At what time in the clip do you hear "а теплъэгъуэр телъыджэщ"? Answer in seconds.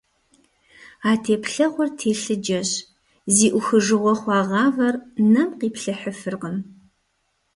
1.09-2.71